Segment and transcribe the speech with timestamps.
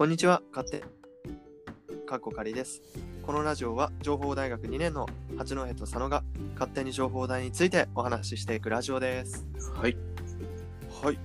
[0.00, 0.82] こんにちは、勝手、
[2.06, 2.80] かっこかりです。
[3.22, 9.46] このラジオは情報大学2年の八戸と佐野が勝手に情報大についてお話ししていくラジオです。
[9.74, 9.96] はい。
[11.02, 11.16] はい。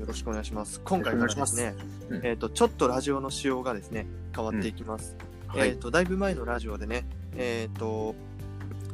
[0.00, 0.80] よろしくお願いします。
[0.82, 1.74] 今回からですね
[2.08, 5.14] すうん、えっ、と、ちょっとラジオの仕様がですね、変わっていきます。
[5.46, 7.04] はいえっ、と、だいぶ前のラジオでね、
[7.36, 8.14] えっ、と、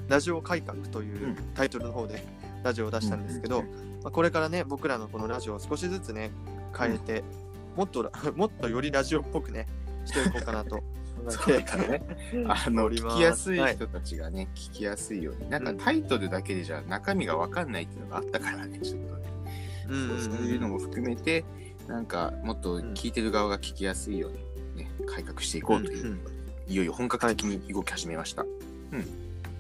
[0.09, 2.25] ラジオ改革といううんタイトルの方で
[2.65, 3.67] ラジオを出したんですけど、うん
[4.03, 6.33] まあ、これからね、僕らのこのラジオを少しずつね、
[6.77, 7.23] 変えて、
[7.77, 9.67] もっとら、 もっとよりラジオっぽくね、
[10.05, 10.83] していこうかなと
[11.29, 12.03] そうだね。
[12.49, 15.51] あの、おります聞きやすいはい人たちがね、聞きやすいように。
[15.51, 19.23] なんかうんタイトルだけでじゃ中身がわかんないっていうのがあったからね、ちょっとね。
[19.89, 21.45] うんうんうんそういうのも含めて、
[21.87, 26.21] なんかもっと聞いてる側が聞きやすいようにね、改革していこうという、んん
[26.69, 28.45] いよいよ本格的に動き始めました。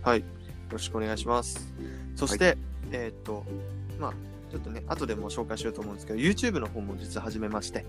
[0.03, 0.20] はい。
[0.20, 0.25] よ
[0.70, 1.73] ろしくお願いします。
[2.17, 2.56] そして、
[2.91, 3.45] えーっと、
[3.98, 4.15] まあ、
[4.52, 7.86] ちょっとね、後でも紹介しようと思うんですけど、YouTube の方も実は始めまして、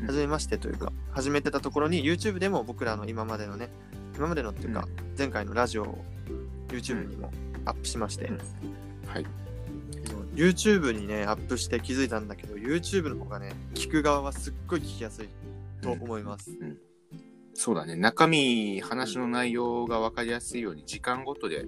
[0.00, 0.06] うん。
[0.06, 3.70] 始めましてというか、始めてたところに YouTube でも僕らの今までのね、
[4.14, 6.04] 今までのっていうか、前回のラジオを
[6.68, 7.32] YouTube にも
[7.64, 8.38] アップしまして、うん。
[9.06, 9.26] はい。
[10.34, 15.28] YouTube にね、アップして気づいたんだけど、YouTube の方がね、聞く側はすっごい聞きやすい
[15.80, 16.50] と思います。
[17.54, 17.96] そうだね。
[17.96, 21.66] 中身、話の内容が分かりやすいように時間ごとで、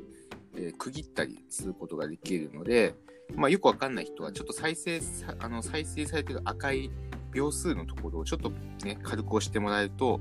[0.56, 2.94] えー区切ったりすることができるので、
[3.34, 6.90] まあ、よくわかんない人は、ちょっと再生さ、あの、再生されてる赤い
[7.32, 8.50] 秒数のところをちょっと
[8.84, 10.20] ね、軽く押してもらえると、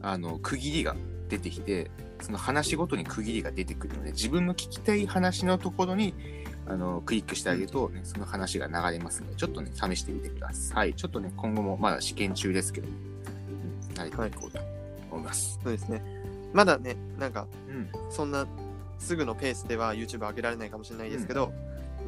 [0.00, 0.96] あの、区切りが
[1.28, 6.14] 出てきて、その話ごとに区切りが出てくるので、自分の聞きたい話のところに、
[6.66, 10.94] あの、クリックしてあげると、ね、その話が流れますので、ちょっとね、試してみてください。
[10.94, 14.58] ちょっとね、今後もまだ試験中ですけど、うん、慣れていこうと
[15.10, 15.58] 思います。
[15.62, 16.02] そうですね。
[16.52, 17.88] まだね、なんか、うん。
[18.10, 18.46] そんな
[18.98, 21.52] すぐのペースでは YouTube 上げられないかもしれないですけど、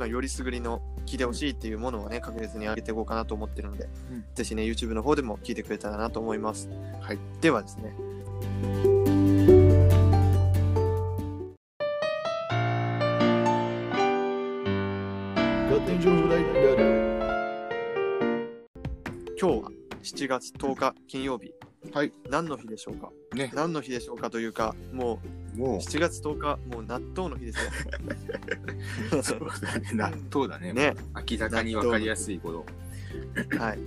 [0.01, 6.71] まあ、よりすぐりの聞いてほしいっていうものはね、確実に上げていこうかなと思ってるので、うんぜひね、YouTube の方でも聞いてくれたらなと思います。
[7.03, 7.19] はい。
[7.43, 7.95] ではですね、
[19.39, 19.71] 今日は
[20.03, 21.53] 7月10日金曜日、
[21.93, 22.13] はい。
[22.31, 23.11] 何の日でしょうか？
[23.35, 23.51] ね。
[23.55, 27.65] 何の日でしょうかというか、もうもう、7月10日、もう納豆の日です
[29.15, 29.23] よ。
[29.23, 29.91] そうだね。
[29.93, 30.73] 納豆だね。
[30.73, 30.95] ね。
[31.31, 32.65] 明らかに分かりやすいこ
[33.51, 33.79] とはい。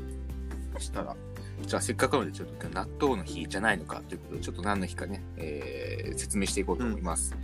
[0.73, 1.15] そしたら、
[1.65, 7.35] じゃあせっかくなので、ちょっと納豆の日じゃないのかということで、ちょっと何の日かね、えー説明していこうと思います。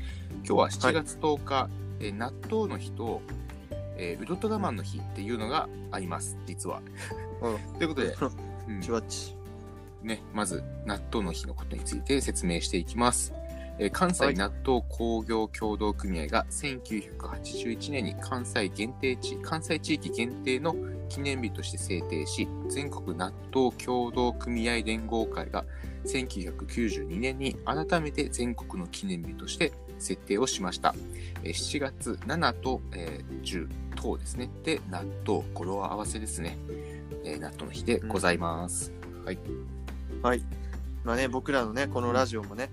[0.45, 1.69] 今日は7月10日、
[1.99, 3.21] えー納豆の日と、
[3.97, 6.81] えーウルトラマンの日っていうのがあります、実は。
[7.41, 8.15] うんということで、
[8.67, 9.35] うんチュワッチ。
[10.03, 13.33] ね、まず納豆の日のことについて説明していきます。
[13.79, 20.75] えー関はい西納豆工業協同組合が1981年に関西限定地、関西地域限定の
[21.07, 25.65] 記念日として制定し、全国納豆協同組合連合会が
[26.05, 30.93] 1992年に改めて全国の記念日として設定をしました。
[31.43, 34.49] えー7月7と、えー10等ですね。
[34.63, 36.57] で、納豆、語呂合わせですね。
[37.23, 38.91] えー納豆の日でございます。
[39.25, 39.39] はい。
[40.21, 40.43] はい。
[41.05, 42.69] まあね、僕らのね、このラジオもね、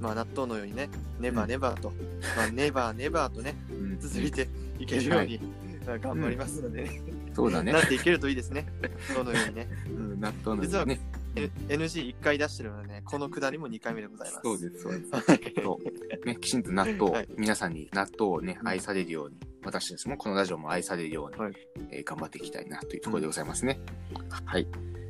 [0.00, 0.88] まあ納豆のようにね、
[1.18, 1.92] ネバネバーと、
[2.36, 4.48] まあネバネバーとね、うん続いて
[4.78, 5.40] いけるように、
[5.86, 7.02] まあ頑張りますのでね、
[7.34, 7.80] そうだねな。
[7.82, 8.66] っていけるといいですね。
[9.14, 9.68] どのようにね。
[9.86, 11.00] うん納豆の実はね。
[11.36, 14.40] N- NG1 回出してるのでね、このくだりも2回目でございます。
[14.42, 15.10] そうです、そうです。
[15.14, 15.80] はいそ
[16.22, 16.26] う。
[16.26, 21.52] ね、きちんと納豆、はい皆さんに納豆をね、愛されるように、私たちもこのラジオも愛されるように、はい
[21.90, 23.80] えー頑張っていきたいなというところでございますね。
[24.44, 24.66] はい。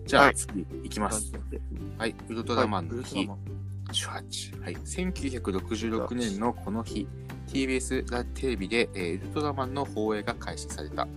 [0.07, 1.33] じゃあ、はい次いきます。
[1.97, 2.15] はい。
[2.29, 3.39] ウルトはいラマンの日ウルトラマ、ン
[3.93, 4.63] 18。
[4.63, 4.75] はい。
[4.75, 7.07] 1966年のこの日、
[7.49, 11.09] TBS ラテレビで、えーウルトラマンの放映が開始された。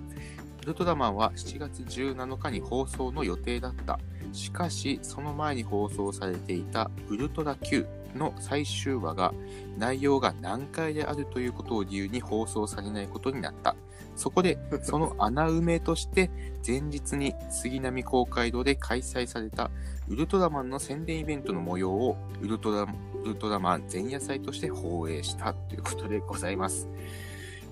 [0.63, 3.99] ウルトラマンは7月17日に放送の予定だった。
[4.31, 9.33] しかし、その前に放送されていたウルトラ Q の最終話が
[9.77, 13.75] 内容が難解であるということを理由に放送されないことになった。
[14.15, 16.29] そこで、 その穴埋めとして、
[16.65, 19.71] 前日に杉並公会堂で開催された
[20.11, 22.87] ウルトラマンの宣伝イベントの模様をウルトラウ
[23.25, 26.89] ルトラマン前夜祭として放映したということでございます。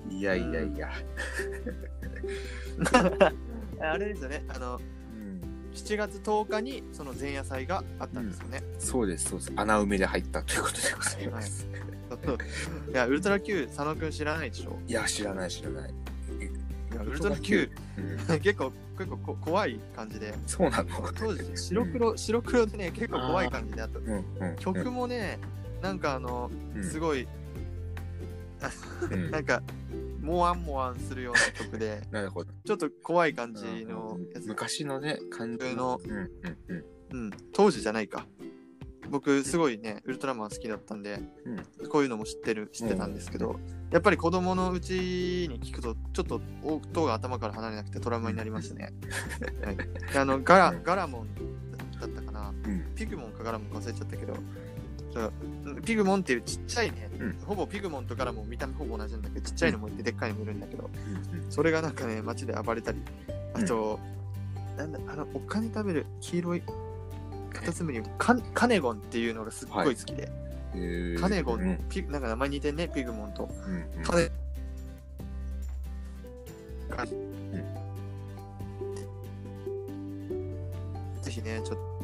[0.09, 0.89] いやいやいや。
[3.81, 5.41] あれですよね、あの、うん
[5.73, 8.63] 7月10日にその前夜祭があったんですよね。
[8.79, 9.51] そうです、そうです。
[9.57, 11.67] 穴埋めで入ったということでございます。
[12.89, 14.79] いや、ウルトラ Q、佐野くん知らないでしょ？
[14.87, 15.93] いや、知らない、知らない。
[17.09, 17.69] ウルトラ Q、
[18.29, 18.39] うん。
[18.41, 20.89] 結構、結構こ怖い感じで、そうなの？
[21.17, 23.99] 当時 白黒、白黒でね、結構怖い感じであった。
[23.99, 25.39] うんうん曲もね、
[25.81, 26.83] なんかあの、うん。
[26.83, 27.27] すごい、
[29.11, 29.31] うん。
[29.31, 29.61] なんか、
[30.21, 32.51] モワンモワンするような曲で、なるほど。
[32.65, 34.47] ちょっと怖い感じのやつ。
[34.47, 35.99] 昔のね、感じの。
[36.03, 36.29] うんうん
[36.67, 36.83] うん。
[37.11, 38.27] うん、当時じゃないか。
[39.09, 41.21] 僕、すごいね、ウルトラマン好きだったんで、
[41.89, 43.59] こういうのも知ってる、知ってたんですけど、
[43.91, 44.91] やっぱり子供のうち
[45.49, 48.93] に聞くと、ちょっと音が頭から離れなくてトラウマになりましたね。
[49.63, 49.77] はい、
[50.13, 51.27] であのガラガラモン
[51.99, 52.95] だったかな、うん。
[52.95, 54.37] ピグモンかガラモンか忘れちゃったけど、
[55.83, 57.37] ピグモンっていうちっちゃいね、うん。
[57.45, 60.89] ほぼピグモンとガラモン見た目ほぼ同じなんだけど、ちっちゃいのもいてでっかいのもいるんだけど、
[61.33, 61.51] うん。
[61.51, 63.01] それがなんかね、街で暴れたり、
[63.53, 63.99] あと、
[64.77, 66.63] なんだ、あの、お金食べる黄色い
[67.53, 71.19] カタツムリ、カカネゴンっていうのがすっごい好きで、うんへー。
[71.19, 71.79] カネゴン、うん。
[71.89, 73.49] ピなんか名前似てんね、ピグモンと。
[73.65, 74.03] うんうん。
[74.03, 74.29] カネ
[81.21, 81.99] ぜひね、ちょっと、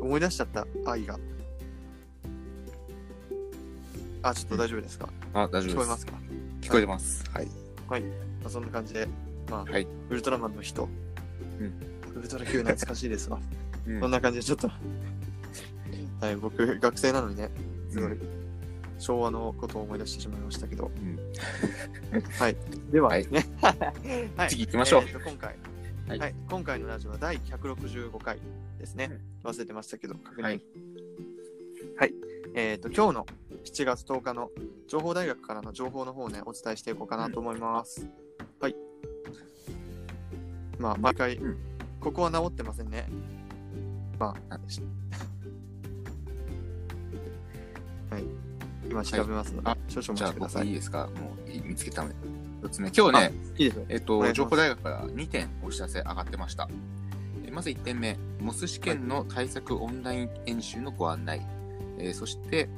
[0.00, 1.18] 思い出しちゃった、愛が。
[4.22, 5.74] あ、ちょっと大丈夫ですか、あ、大丈夫です。
[5.74, 6.12] 聞こえますか、
[6.60, 7.24] 聞こえてます。
[7.30, 7.46] はい。
[7.88, 7.98] ま
[8.46, 9.06] あ、そんな感じで、
[9.50, 9.86] まあ、はい。
[10.10, 10.88] ウルトラマンの人。
[11.60, 13.40] うんウルトラ Q 懐かしいですわ。
[13.86, 14.68] うんこんな感じでちょっと、
[16.20, 17.50] はい、僕、学生なのにね、
[17.90, 18.42] すごい、うん
[19.02, 21.18] 昭和のことを思い出してしまいましたけど、うん
[22.38, 22.56] はい。
[22.92, 23.44] でははいね、
[24.36, 25.56] はい次行きましょうえーと今回、
[26.06, 28.38] ははいい、今回のラジオは第165回
[28.78, 29.20] ですね。
[29.42, 30.42] 忘れてましたけど、確認。
[30.42, 32.14] ははいい。
[32.54, 33.26] えっ、と、今日の
[33.64, 34.50] 7月10日の
[34.86, 38.02] 情報大学からの情報の方をね、お伝えしていこうかなと思います。
[38.02, 38.10] はい。
[40.78, 41.56] まあ、毎回、うん
[42.00, 43.08] ここは治ってませんね。
[44.18, 44.58] まあ、
[48.14, 48.24] はい。
[48.90, 50.62] 今調べますので、はい少々お待ちください。
[50.62, 51.08] い僕いいですか？
[51.20, 52.14] もうい見つけたので。
[52.64, 52.90] 一つ目。
[52.90, 53.84] 今日ね、いですよ。
[53.88, 56.68] えっと、お願いします情報大学から2点お知らせ上がってました。
[57.46, 61.46] えまず1点目、モス試験の対策オンライン演習のご案内。
[61.98, 62.68] えーそして、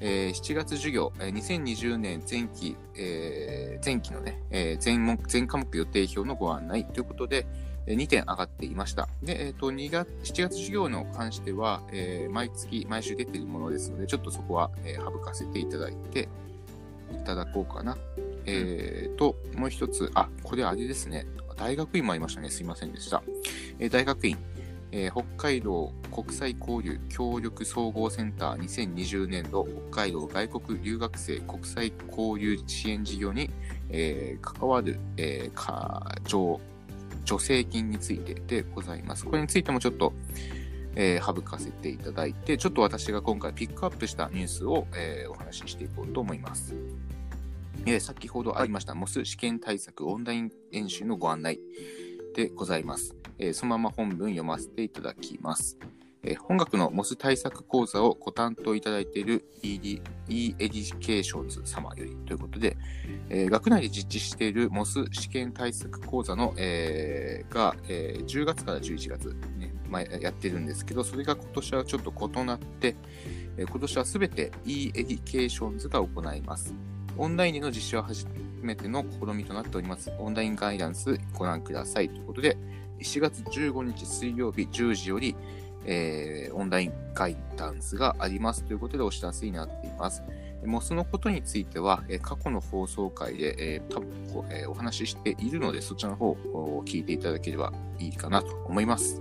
[0.00, 7.46] えー7月授業、えー2020年前期、えー前期のね、えー全目全科目予定表のご案内ということで、
[7.86, 9.08] えー2点上がっていました。
[9.22, 16.28] で、えっ、と、2月、7月授業の関しては、えー毎月、毎週出ているものですので、ちょっとそこは、えー省かせていただいて、
[17.12, 17.96] いただこうかな。
[18.46, 21.26] えーと、もう一つ、あ、これあれですね。
[21.56, 22.48] 大学院もありましたね。
[22.48, 23.22] すいませんでした。
[23.78, 24.38] えー大学院、
[24.92, 33.50] えー北海道国際交流協力総合センター2020年度北海道外国留学生国際交流支援事業に、
[33.90, 36.60] えー関わる、えーか助
[37.24, 39.24] 助成金についてでございます。
[39.24, 40.12] これについてもちょっと、
[40.96, 46.74] えー省かせていただいて、ちょっと私が今回ピックアップしたニュースを、えーお話ししていこうと思います。
[47.86, 51.60] えー先ほどありました、 MOS 試験対策オンライン演習のご案内
[52.34, 53.14] でございます。
[53.38, 55.78] えーそのまま本文読ませていただきます。
[56.22, 62.76] えー本学の MOS 対策講座をご担当いただいている ED e エデュケーションズ様よりということで、
[63.28, 72.94] えー学内で実施している MOS 試験対策講座の、えーが、えー10月から11月、ね前やってるんですけど、それが今年はちょっと異なって、
[73.56, 76.74] えー今年はすべて e エデュケーションズが行います。
[77.16, 78.04] オンラインでの実施は
[78.62, 80.12] 初めての試みとなっております。
[80.18, 82.56] オンラインガイダンスご覧くださいということで、
[83.00, 85.34] 7月15日水曜日10時より、
[85.84, 90.22] えーオンラインガイダンスがありますということでお知らせになっています。
[90.64, 94.08] もうそのことについては、え過去の放送回で、えー多分
[94.50, 99.20] えお話ししているので、そちらの方を聞いていただければいいかなと思います。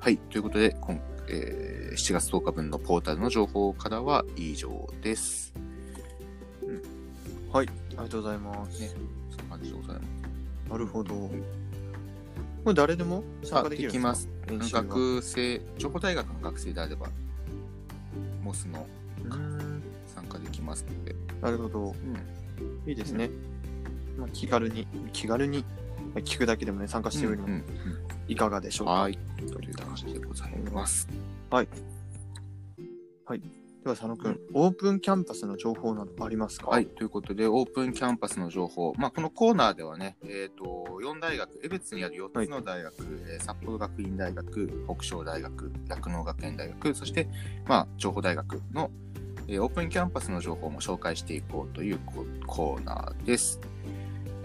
[0.00, 0.16] はい。
[0.16, 5.54] ということで、今えー7月10日分のポータルの情報からは以上です。
[7.52, 7.68] はい。
[7.96, 8.80] ありがとうございます。
[8.80, 8.90] ね
[9.30, 10.06] そんな感じでございます。
[10.70, 11.14] なるほど。
[11.14, 11.30] こ
[12.66, 14.08] れ誰でも参加できるんですか？
[14.10, 14.74] あできます。
[14.74, 17.08] 学生、情報大学の学生であれば、
[18.42, 18.86] モスの
[20.14, 21.14] 参加できますので。
[21.40, 21.94] なるほど。
[22.86, 23.30] いいですね。
[24.18, 25.64] まあ、気軽に、気軽に
[26.14, 27.64] まあ聞くだけでもね、参加してみるのもうん
[28.28, 28.92] いかがでしょうか？
[28.92, 29.18] はい。
[29.36, 31.08] という感じでございます。
[33.86, 36.66] では佐野くん、オープンキャンパスの情報などありますか？
[36.70, 36.86] はい。
[36.86, 38.92] ということで、オープンキャンパスの情報。
[38.98, 40.64] まあ、このコーナーではね、えっ、と、
[41.00, 42.94] 4大学、江別にある4つの大学、
[43.28, 47.28] えー札幌学院大学、北昇大学、酪農学園大学、そして、
[47.68, 48.90] まあ、情報大学の、
[49.46, 53.60] えーオープンキャンパスの情報も紹介していこうというココーナーです。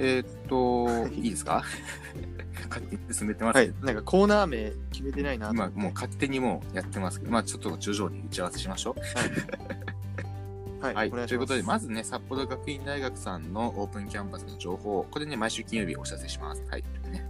[0.03, 1.63] えっ、と、はいいいですか？
[2.70, 3.55] 勝手に進めてます。
[3.58, 5.79] はいなんかコーナー名決めてないなと思今って。
[5.79, 10.86] もう勝手にもうやってますけど、まあちょっと徐々に打ち合わせしましょう。
[10.86, 10.96] はい。
[10.96, 11.27] はい、お願い。
[11.27, 16.63] ということで、まずね、札幌学院大学さんのオープンキャンパスの情報、これね、毎週金曜日お知らせします。
[16.70, 17.25] はい、ね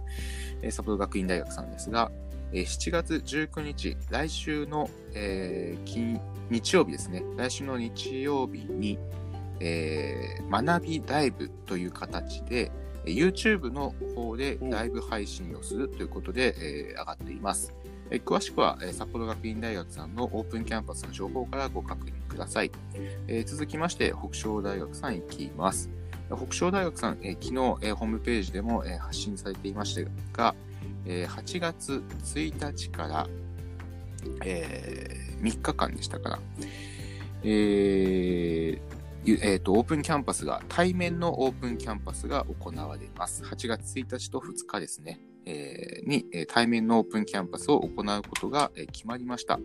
[0.62, 2.10] えー札幌学院大学さんですが、
[2.52, 6.18] えー7月19日、来週の、えー金
[6.50, 8.98] 日曜日ですね、来週の日曜日に、
[9.64, 12.70] えー学びライブという形で、
[13.06, 17.72] えー YouTube の方でライブ配信をするということで、えー上がっています。
[18.10, 22.70] えー詳しくは、えー札幌学院大学さんのオープンキャンパスの情報からご確認ください。
[23.28, 25.88] えー続きまして、北昇大学さん行きます。
[26.28, 30.54] 北昇大学さん、えー昨日、えーホームページでも、えー発信されていましたが、
[31.06, 33.26] えー8月1日から、
[34.44, 36.38] えー3日間でしたから、
[37.44, 37.52] えー
[38.76, 38.80] ゆ
[39.24, 43.44] えーと、オープンキャンパスが、対面のオープンキャンパスが行われます。
[43.44, 49.60] 8月1日と2日ですね、えーに、え対面のオープンキャンパスを行うことが、え決まりました。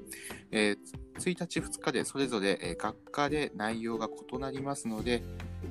[0.51, 0.75] え
[1.19, 5.23] 1日、2日でそれぞれ、え学科で内容が異なりますので、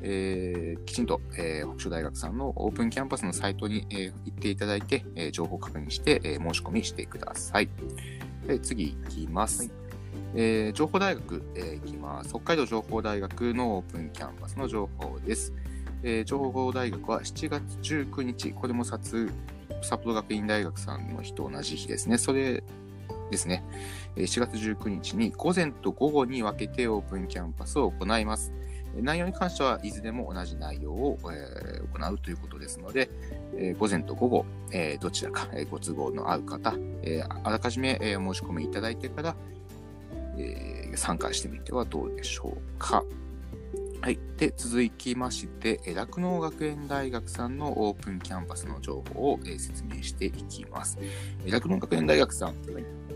[0.03, 7.69] えーきちんと、えー北昇大学さんのオープンキャンパスのサイトに、えー行っていただいて、え情報確認して、え申し込みしてください。
[8.63, 9.63] 次行きます。
[9.63, 9.86] はい
[10.35, 12.31] えー情報大学、えー行きます。
[12.31, 15.53] 北海道情報大学のオープンキャンパスの情報です。
[16.03, 19.31] えー情報大学は7月19日、これも札
[19.83, 22.19] 札幌学院大学さんの日と同じ日ですね。
[22.19, 22.63] それ
[23.31, 23.65] ですね。
[24.17, 28.53] えー7月19日に午前と午後に分けてオープンキャンパスを行います。
[28.99, 33.11] 内容に関してはいずれも同じ内容を、えー行うということですので、
[33.57, 39.37] えー午前と午後、えーどちらか、えーご都合の合う方、えーあらかじめ、えーお申し込みいただいてから、
[40.39, 43.05] えー参加してみてはどうでしょうか。
[44.01, 44.19] はい。
[44.39, 50.97] で、続きまして、えー酪農学園大学さんのオープンキャンパスの情報を、えー説明していきます。
[51.45, 52.55] えー酪農学園大学さん、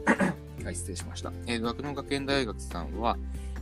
[0.64, 1.32] はい、失礼しました。
[1.46, 3.16] えー酪農学園大学さんは、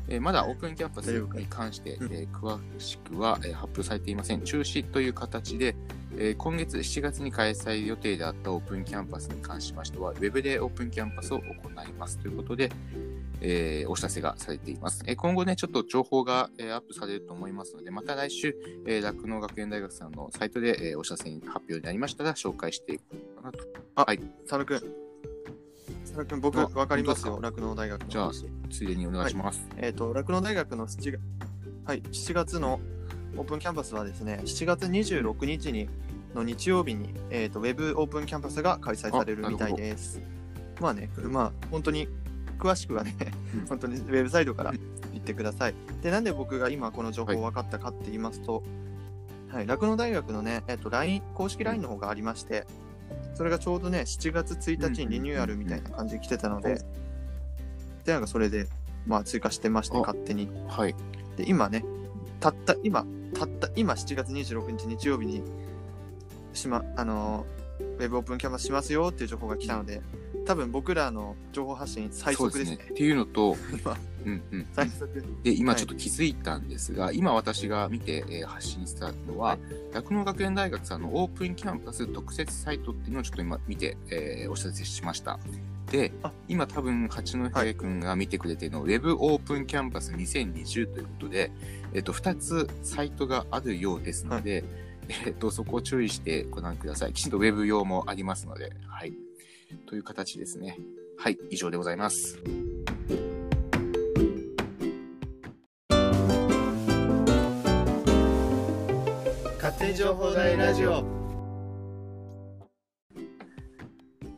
[0.09, 4.43] えーまだオープンキャンパスに関して、うんえー詳しくは、えー発表されていません。
[4.43, 5.77] 中止という形で、
[6.17, 11.45] えー今月7月に開催予定であったオープンキャンパスに関しましては、ウェブでオープンキャンパスを行
[11.87, 12.71] いますということで、
[13.41, 15.03] えーお知らせがされています。
[15.07, 23.59] えー今後ね、ちょっと情報が、えーアップされると思いますので、また来週、えー酪農学園大学さんのサイトで、えーお知らせに発表になりましたら紹介していこうかなと。
[24.47, 24.81] 佐野くん。
[26.05, 29.67] 佐野くん、僕、あわかりますよ、本酪農大学のじゃあ話ついでにお願いします。
[29.77, 31.21] えっ、と、酪農大学の7月、
[31.85, 32.81] はい、7月の
[33.37, 35.89] オープンキャンパスはですね、7月26日に
[36.35, 40.21] の日曜日に、えー、とウェブオープンキャンパスが開催されるみたいです。
[40.81, 42.09] まあね、まあ本当に
[42.59, 43.15] 詳しくはね
[43.55, 44.73] うん、本当にウェブサイトから
[45.13, 45.75] 言ってください。
[46.03, 48.63] で、なんで僕が今この情報分かったかって言いますと、
[49.49, 52.67] はい、酪農大学のね、えっ、と、LINE、公式 LINE の方がありまして、
[53.35, 56.81] それがちょうどね、7月1日にリニューアルみたいな感じで来てたので、
[58.05, 58.67] で、なんかそれで、
[59.07, 60.01] まあ追加してまして、あ。
[60.01, 60.49] 勝手に。
[60.69, 60.95] はい。
[61.37, 61.85] で、今ね、
[62.41, 65.43] たった今、たった今7月26日日曜日に、
[66.53, 70.01] しま、あのーウェブオープンキャンパスしますよっていう情報が来たので、
[70.49, 72.77] 多分僕らの情報発信最速ですね。
[72.77, 74.67] っていうのと、今、うんうん。
[74.73, 75.25] 最速。
[75.43, 79.59] で、今はいちょっと気づいたんですが、今私が見て、えー発信したのは、
[79.93, 85.39] 酪農学園大学さんのオープンキャンパス特設サイトっていうのをちょっと今見て、えーお知らせしました。
[85.91, 91.53] であ、今多分八戸君が見てくれているの、ウェブオープンキャンパス2020ということで、
[91.93, 94.65] えっ、と、2つサイトがあるようですので、
[95.27, 97.13] えっ、と、そこを注意してご覧ください。
[97.13, 99.28] きちんとウェブ用もありますので、はい。
[99.87, 100.79] という形ですね。
[101.17, 102.39] はい、以上でございます。
[109.57, 111.05] 勝手に情報大ラジオ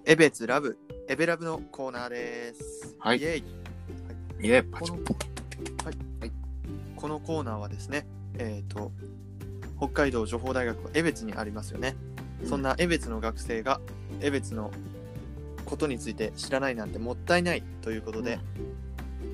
[0.04, 0.76] エベツラブ、
[1.08, 2.96] エベラブのコーナーです。
[2.98, 3.44] はいイエイ
[4.42, 5.90] いえ、パチこの、は
[6.26, 6.32] い、
[6.96, 8.06] このコーナーはですね、
[8.38, 8.90] えっ、と、
[9.78, 11.94] 北海道情報大学は江別にありますよね。
[12.44, 13.80] そんな江別の学生が
[14.20, 14.72] 江別の
[15.64, 18.38] ことについて知らないなんてもったいないということで、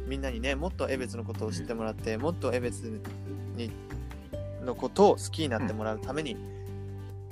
[0.06, 3.00] みんなにね、もっと江別のことを知ってもらって、もっと江別
[3.56, 3.70] に
[4.64, 6.36] のことを好きになってもらうために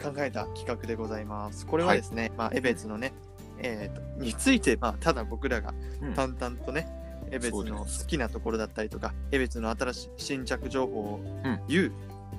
[0.03, 1.67] 考えた企画でございます。
[1.67, 3.13] これはですね、まあ、江別のね、
[3.59, 6.15] えーとについて、まあ、ただ僕らがうん。
[6.15, 6.89] 淡々とね、
[7.31, 11.61] 江別の好きなところだったりとか、江別の新しい新着情報をうん。
[11.69, 11.93] 言う、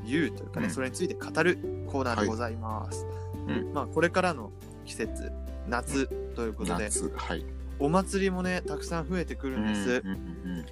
[0.06, 0.72] 言うというかね、うん。
[0.72, 1.58] それについて語る
[1.88, 3.06] コーナーでございます。
[3.48, 3.74] うん。
[3.74, 4.52] まあ、これからの
[4.86, 5.32] 季節、
[5.68, 7.44] 夏ということで、夏、はい。
[7.80, 10.02] お祭りもね、たくさん増えてくるんです。
[10.06, 10.66] うんうんうん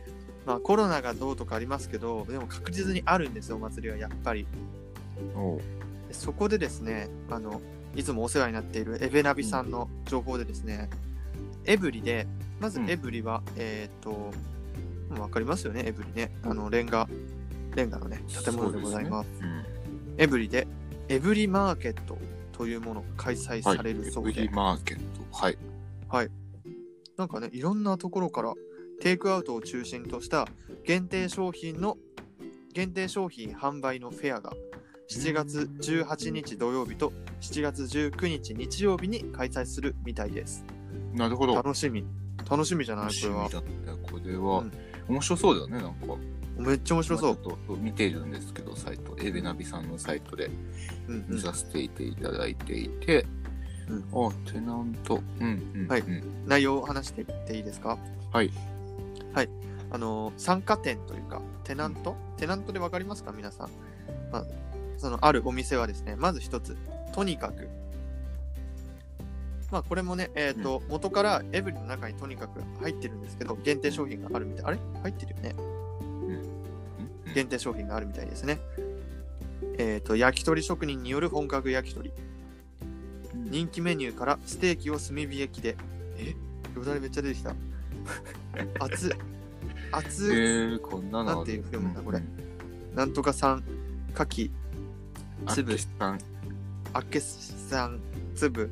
[0.45, 4.45] まあ、コロナがどうとかありますけど、でも確実にあるんですよ、お祭りはやっぱり。
[6.11, 7.61] そこでですね、あの、
[7.95, 10.89] いつもお世話になっているエベナビさんの情報でですね、
[11.65, 12.27] エブリで、
[12.59, 14.31] まずうんエブリは、えっ、と、も
[15.17, 16.31] うわかりますよね、エブリね。
[16.43, 17.07] あの、レンガ、
[17.75, 19.29] レンガのね、建物でございます。
[19.29, 19.73] そうですね
[20.17, 20.67] エブリで、
[21.07, 22.17] エブリマーケット
[22.51, 25.22] というものが開催うんされるそうで、はい、フリーマーケット。
[25.33, 25.57] はい。
[27.17, 28.53] なんかね、いろんなところから
[29.01, 30.47] テイクアウトを中心とした
[30.83, 31.97] 限定商品の、
[32.73, 34.53] 限定商品販売のフェアが
[35.11, 40.65] 7月18日土曜日と7月19日日曜日に開催するみたいです。
[41.13, 41.55] なるほど。
[41.55, 42.03] 楽しみ。
[42.49, 43.09] 楽しみじゃない？
[43.09, 43.49] これは。
[43.49, 44.71] これは、うん
[45.05, 46.15] 面白そうだよね、なんか。
[46.57, 47.33] めっちゃ面白そう。
[47.33, 50.49] まあちょっと見ているんですけど、サイト、エベナビさんのサイトで
[51.09, 53.42] うんうん見させていただいていて、うん
[54.13, 56.23] あ、テナント、うん、うん、はいうん。
[56.47, 57.97] 内容を話していっていいですか？
[58.31, 58.51] はい。
[59.33, 59.49] はい。
[59.91, 63.31] あのー参加店というか、テナント、テナントでわかりますか？
[63.31, 63.69] 皆さん。
[64.31, 64.45] まあ、
[64.97, 66.75] そのあるお店はですね、まず一つ、
[67.13, 67.67] とにかく。
[69.71, 74.65] まあ、これもね、えっ、と、元からエブリの中にとにかく入ってるんですけど、限定商品があるみたい。
[74.65, 74.77] あれ？
[75.01, 75.55] 入ってるよね。
[75.57, 78.59] うん限定商品があるみたいですね。
[79.79, 82.11] えっ、と、焼き鳥職人による本格焼き鳥。
[83.45, 85.75] うん人気メニューからステーキを炭火焼きで。
[86.17, 86.35] え？
[86.75, 87.53] よだれめっちゃ出てきた。
[88.79, 89.15] 熱
[89.91, 90.29] 熱っ。
[90.31, 93.63] ー、こんなのなんていう読むんだこれうんなんとかさん、
[94.13, 94.51] かき、
[95.47, 96.19] 粒あキさん
[96.93, 97.99] あけさん、
[98.35, 98.69] 粒、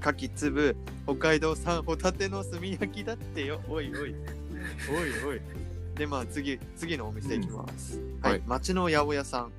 [0.00, 3.60] かき粒、北海道産ホタテの炭焼きだってよ。
[3.68, 4.00] おいおい。
[4.00, 4.14] おい
[5.24, 5.40] おい。
[5.94, 8.00] で、まあ次、次のお店行きます。
[8.22, 9.52] はい、はい町の八百屋さん。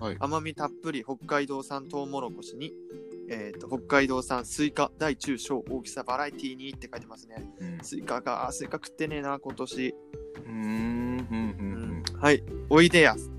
[0.00, 2.74] はい甘みたっぷり北海道産トウモロコシに、
[3.28, 7.50] えー、と北海道産スイカ大中小大きさバラエティにって書いてますね。
[7.60, 9.94] うんスイカが、あスイカ食ってねえな、今年。
[10.44, 12.42] うーん、うん、うん、はい。
[12.70, 13.30] おいでやす。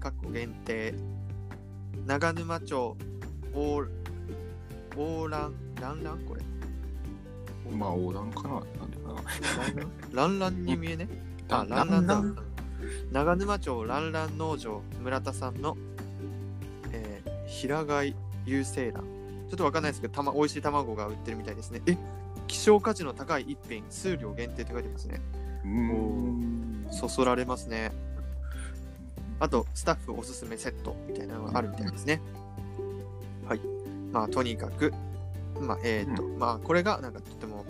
[0.00, 0.94] かっこ限定。
[2.06, 2.96] 長沼町、
[3.54, 3.88] オー、
[4.96, 6.42] オーラン、ランランこれ。
[7.70, 7.78] うん。
[7.78, 9.88] まあ、横断かななんでかな。
[10.12, 11.08] ランランに見えね？
[11.48, 12.22] あ、ランランだ。
[13.12, 15.76] 長沼町ランラン農場村田さんの、
[16.90, 19.21] えー、平貝有精卵。
[19.52, 21.82] ちょっとわかんないですけど、たま、美味しい卵が売ってるみたいですね。
[21.86, 21.94] え、
[22.46, 25.20] 希少価値の高い一品、数量限定って書いてますね。
[25.62, 26.86] うーん。
[26.90, 27.92] そそられますね。
[29.40, 32.22] あと、スタッフおすすめセットみたいなのがあるみたいですね。
[33.46, 33.60] はい。
[34.10, 34.94] まあ、とにかく、
[35.60, 37.66] まあ、えっ、と、まあ、これが、なんかとても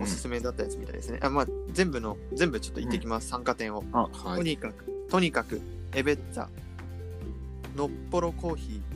[0.00, 1.18] おすすめだったやつみたいですね。
[1.20, 3.82] あまあ、全部の、全部ちょっと言ってきます、参加店を。
[3.90, 4.36] あ、はい。
[4.36, 5.60] とにかく、とにかく、
[5.96, 6.46] エベッツァ、
[7.74, 8.93] のっぽろコーヒー、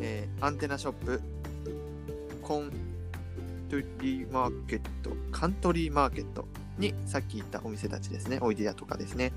[0.00, 1.20] えーアンテナショップ、
[2.42, 2.70] コン
[3.70, 6.46] トリーマーケット、カントリーマーケット
[6.78, 8.38] にさっき言ったお店たちですね。
[8.40, 9.32] おいでやとかですね。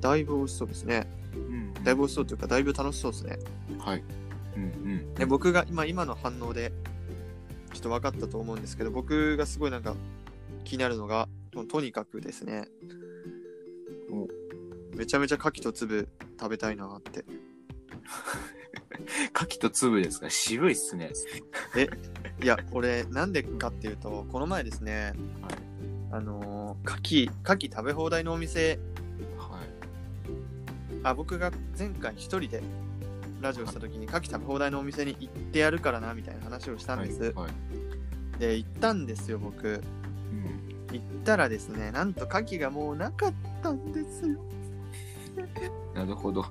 [0.00, 1.06] だいぶ美味しそうですね。
[1.34, 3.38] うんだいぶ美味しそうというか、だいぶ楽しそうですね。
[3.78, 4.04] はい。
[4.56, 5.14] うんうん。
[5.14, 6.72] で僕が今今の反応で
[7.74, 9.94] ちょっと分かったと思うんですけど僕がすごいなんか
[10.64, 12.68] 気になるのがととにかくですね
[14.10, 14.28] お
[14.96, 17.24] めちゃめちゃ牡蠣と粒食べたいなって
[19.34, 20.30] 牡蠣と粒ですか？
[20.30, 21.10] 渋いっすね。
[22.42, 25.54] いや俺なんでかっていうとこの前ですね、はい。
[26.12, 28.78] あのー牡蠣牡蠣食べ放題のお店
[29.38, 31.00] はい。
[31.02, 32.62] あ僕が前回一人で
[33.40, 37.32] ラジオした時に牡蠣食べ放題のお店に行ってやるからなみたいな話をしたんです、はい。
[37.34, 37.52] はい。
[38.40, 39.68] で行ったんですよ僕。
[39.68, 39.82] うん。
[40.92, 43.32] 行ったらですねなんと牡蠣がもうなかっ
[43.62, 44.38] たんですよ。
[45.94, 46.44] なるほど。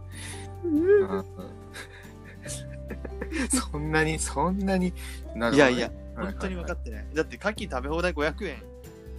[3.72, 4.94] そんなに、そんなに、
[5.36, 7.08] なるほどねいやいや、はい本当に分かってない。
[7.14, 8.58] だって、牡蠣食べ放題500円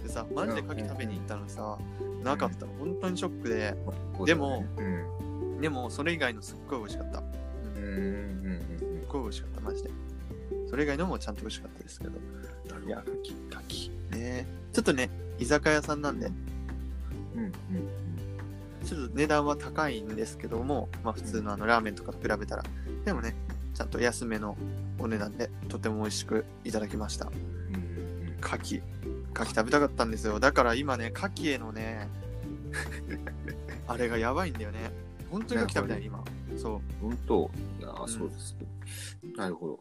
[0.03, 1.77] でさ、マジで牡蠣食べに行ったのにさ、
[2.23, 2.71] なかったの。
[2.79, 5.61] 本当にショックで、はいでも、うん。
[5.61, 7.19] でも、それ以外のすっごい美味しかった。
[7.19, 7.23] す
[7.77, 7.83] うん。
[7.83, 8.57] うん。
[9.03, 9.89] っごい美味しかった、マジで。
[10.69, 12.11] それ以外のもちゃんと美味しかったですけど。
[12.85, 14.17] いや、牡蠣、牡蠣。
[14.17, 16.27] ねちょっとね、居酒屋さんなんで、
[17.35, 17.43] うん。
[17.43, 17.51] うん。
[18.85, 22.63] ちょっと値段は高いんですけども、まあ普通のあのラーメンとかと比べたら、
[23.03, 23.35] でもね、
[23.73, 24.55] ちゃんと安めの
[24.99, 27.25] お値段で、とても美味しくいただきました。
[27.25, 28.37] うん。
[28.41, 28.81] 牡蠣。
[29.35, 30.39] 牡蠣食べたかったんですよ。
[30.39, 32.07] だから今ね牡蠣へのね
[33.87, 34.91] あれがやばいんだよね。
[35.29, 36.23] 本当に牡蠣食べたい今。
[36.55, 37.51] そ本当。
[37.79, 38.55] いやそうです。
[39.35, 39.79] なるほど。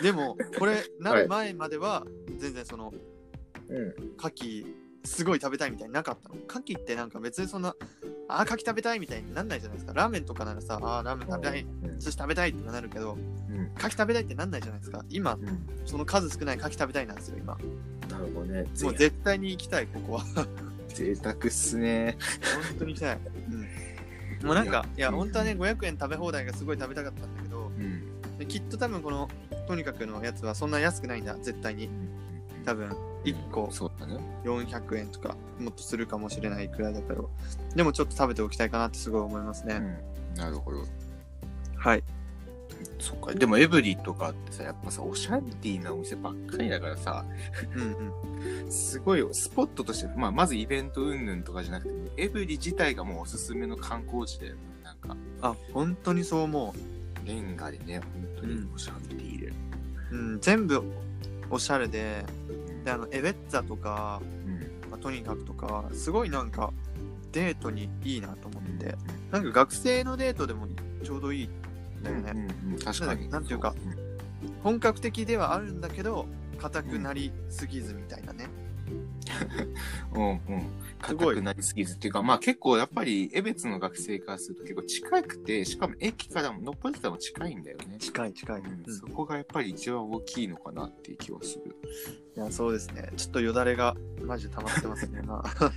[0.00, 2.06] うでもこれなる前までは
[2.38, 2.92] 全然その
[3.68, 3.88] うん。
[4.18, 4.66] 牡蠣
[5.04, 6.34] すごい食べたいみたいになかったの？
[6.48, 7.74] 牡蠣ってなんか別にそんな
[8.28, 11.98] あー牡蠣食べたいみたいになんないじゃないですかラーメンとかならさあーラーメン食べたいうん。
[12.00, 13.72] 寿司食べたいってなるけどうん。
[13.76, 15.66] 牡蠣食べたいってなんないじゃないですか今うん。
[15.84, 17.56] そその数少ない牡蠣食べたいなんですよ今
[18.10, 18.64] なるほどね。
[18.82, 20.24] もう絶対に行きたいここは
[20.88, 22.16] 贅沢っすね。
[22.68, 23.18] 本当に行きたい。
[23.50, 23.68] うん。
[24.46, 28.38] もうなんか、いや、うん本当はね、500円食べ放題がすごい食べたかったんだけど、うん。
[28.38, 29.28] できっと多分この、
[29.68, 31.88] とにかくのやつはそんな安くないんだ、絶対に。
[32.64, 32.90] 多分、
[33.24, 34.18] 1個そうだね。
[34.44, 37.30] 400円とか、もっとするかもしれないくらいだけど、
[37.74, 39.74] でもちょっと食べておきたいかなってすごい思いますね。
[39.74, 40.34] うん。
[40.34, 40.84] なるほど。
[41.76, 42.02] はい。
[42.98, 43.34] そっか。
[43.34, 47.24] でもエブリとかってさ、やっぱさ、おしゃれティーなお店ばっかりだからさ、
[47.74, 48.70] うんうん。
[48.70, 54.60] すごいスポットとして、まあ、まずイベント云々とかじゃなくて、エブリ自体がもうおすすめの観光地だよね。
[54.82, 56.74] なんか、あ、本当にそう思
[57.24, 59.46] レンガでね、本当におしゃれティーで。
[59.48, 59.54] う。
[60.12, 60.82] うん、全部
[61.50, 62.24] おしゃれで、
[62.84, 64.48] で、あの、エベッツァとか、う
[64.86, 64.90] ん。
[64.90, 66.72] まあ、とにかくとか、すごいなんか、
[67.32, 68.96] デートにいいなと思って、
[69.30, 70.66] なんか学生のデートでも
[71.04, 72.48] ちょうどいいんだよね。
[72.64, 73.28] うんうん、確かに。
[73.28, 73.74] なんていうか
[74.62, 76.26] 本格的ではあるんだけど、
[76.58, 78.48] 硬くなりすぎずみたいなね。
[80.14, 80.40] うんうん。
[81.00, 87.96] 硬くなりすぎずっていうか、まあ結構やっぱり、江別の学生からすると結構近くて、しかも駅からも、のっぽりからも近いんだよね。
[87.98, 88.60] 近い近い。
[88.60, 91.76] うんうんそこがやっぱり一番大きいのかなっていう気はする。
[92.36, 93.10] いや、そうですね。
[93.16, 95.22] ちょっとよだれがマジで溜まってますね。
[95.26, 95.70] まあ、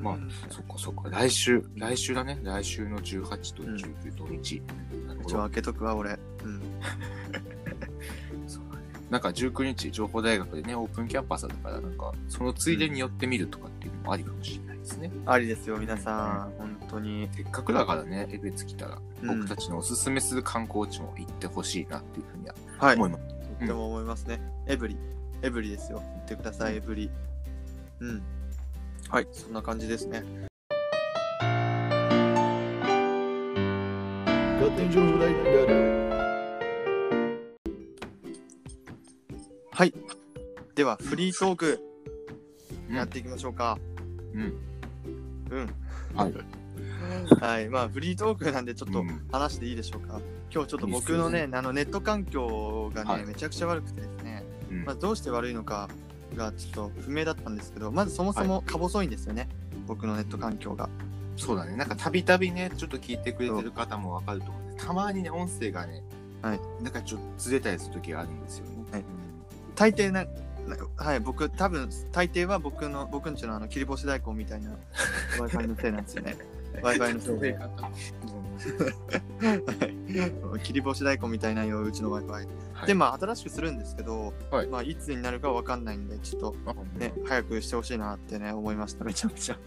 [0.00, 0.18] まあ、
[0.50, 1.10] そっかそっか。
[1.10, 2.38] 来週、来週だね。
[2.42, 4.62] 来週の18と19土日。
[5.06, 6.18] なるほど一応開けとくわ、俺。
[6.44, 6.62] うん。
[9.10, 15.10] なんか19日、情報大学でね、オープンキャンパスだから、なんか、そのついでに寄ってみるとかっていうのもありかもしれないですね。
[15.24, 16.52] ありですよ、皆さん。
[16.58, 17.28] 本当に。
[17.32, 22.96] せっかくだからね、江別来たら、うん僕たちのおすすめする観光地も行ってほしいなっていうふうにははい。
[22.96, 23.28] 思います。
[23.28, 24.40] とっても思いますね。
[24.66, 24.96] エブリ。
[25.42, 26.02] エブリですよ。
[26.14, 27.10] 言ってください、エブリ。
[28.00, 28.22] うん。
[29.08, 30.22] はい、そんな感じですね。
[34.60, 35.32] 勝手に情報大
[35.66, 35.87] ラ
[39.78, 39.94] はい。
[40.74, 41.80] では、フリートーク、
[42.88, 43.78] うんやっていきましょうか。
[44.34, 44.52] うん。
[45.52, 45.70] うん。
[46.16, 46.34] はい。
[47.40, 47.68] はい。
[47.68, 50.20] まあ、フリートークなんで、ちょっとうん話していいでしょうか。
[50.52, 55.88] 今日ちょっと僕のね、あのネット環境がね、はいめちゃくちゃ悪くてですね、うんまあ、どうして悪いのか
[56.34, 59.48] がちょっと不明だったんですけど、まずそもそもか細いんですよね、
[59.86, 60.90] 僕のネット環境が。
[61.36, 61.76] そうだね。
[61.76, 66.02] なんかたびたびね、ちょっと聞いてくれてる方もわかると思うんで、たまにね、音声がね、
[66.42, 66.60] はい。
[66.82, 68.84] なんかちょっとずれたりする時があるんですよね。
[68.90, 69.04] はい
[69.78, 74.76] 大抵な、なはい、僕、多分大抵は僕の、僕んちのあの切り干し大根みたいな
[75.38, 76.36] Wi-Fi のせいなんですよね。
[76.82, 77.54] Wi-Fi のせいで。
[77.54, 77.68] は
[80.56, 82.30] い切り干し大根みたいなよ、うちの Wi-Fi。
[82.30, 82.48] はい
[82.86, 89.58] で、まあ、新しくするんですけど、はいまあ、いつになるかわかんないんで、ちょっとあね、早くしてほしいなってね、思いました、 めちゃめちゃ。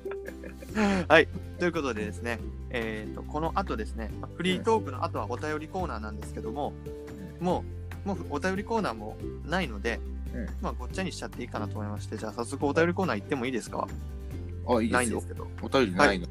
[1.07, 1.27] はい、
[1.59, 6.73] ということでですね、えー、とこの後ですね、まあフリートークの後はお便りコーナーなんですけども、
[7.41, 9.99] もう、もうお便りコーナーもないので、
[10.33, 13.87] うんまあ、ごっちゃにしちゃっていいかなと思いまして、じゃあ早速お便りコーナー行ってもいいですか？
[14.67, 15.27] あ、いいですよないんです。
[15.27, 15.47] けど。
[15.61, 16.27] お便りないの。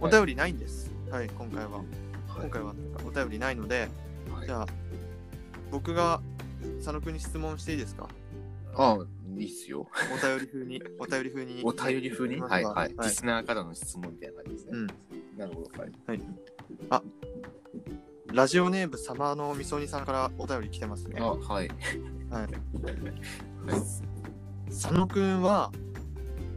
[0.00, 0.90] お便りないんです。
[1.10, 1.70] はい、今回は。
[1.78, 1.84] はい
[2.38, 2.74] 今回は
[3.06, 3.88] お便りないので、
[4.30, 4.66] はいじゃあ、
[5.70, 6.20] 僕が
[6.78, 8.08] 佐野くんに質問していいですか？
[8.76, 8.98] あ、
[9.38, 9.88] いいっすよ。
[10.12, 11.62] お便り風に、 お便り風に。
[11.64, 12.38] お便り風に？
[12.40, 12.74] はいはい。
[12.74, 14.70] はいリスナーからの質問みたいな感じですね。
[14.72, 14.86] うん。
[15.38, 15.80] なるほど。
[15.80, 15.92] はい。
[16.06, 16.20] はい。
[16.90, 17.02] あ、
[18.36, 21.16] ラジオネームサマーのみそにさんからお便り来てますね。
[21.22, 21.40] あ、はい。
[21.48, 21.68] はい。
[22.30, 22.48] はい。
[24.68, 25.72] 佐野くんは、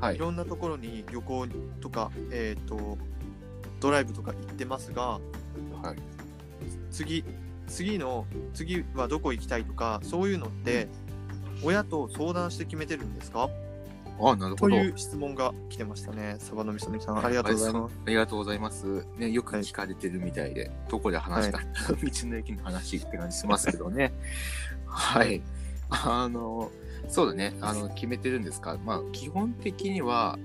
[0.02, 0.18] はいい。
[0.18, 1.48] ろんなところに旅行
[1.80, 2.98] とか、えっ、と、
[3.80, 5.22] ドライブとか行ってますが、
[5.82, 5.96] はい。
[6.92, 7.24] 次、
[7.68, 10.90] 次の、次はどこ行きたいとか、そういうのって、
[11.64, 13.50] 親と相談して決めてるんですか？
[14.22, 14.76] あ、なるほど。
[14.76, 16.36] という質問が来てましたね。
[16.40, 17.96] サバのみそにさん、ありがとうございます。
[18.06, 19.06] ありがとうございます。
[19.18, 21.60] ね、よく聞かれてるみたいで、どこで話した、
[21.94, 21.96] 道
[22.28, 24.14] の駅の話って感じしますけどね。
[24.86, 25.42] はい。
[25.90, 26.72] あの、
[27.08, 27.56] そうだね。
[27.62, 28.78] あの、決めてるんですか？
[28.84, 30.38] まあ、基本的には、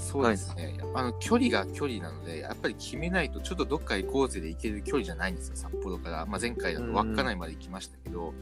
[0.00, 0.78] そうですね。
[0.94, 6.26] あの、距離が距離なので、やっぱり決めないと、ちょっとどっか行こうぜで行ける距離じゃないんですよ、札幌から。
[6.26, 8.34] まあ、前回だと稚内まで行きましたけど、